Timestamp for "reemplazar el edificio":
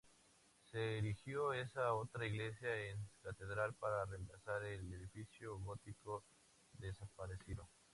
4.05-5.59